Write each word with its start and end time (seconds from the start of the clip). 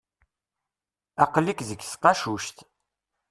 Aql-ik 1.23 1.59
deg 1.69 1.79
tqacuct. 1.89 2.57